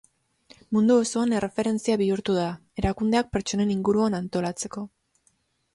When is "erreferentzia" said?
1.39-1.97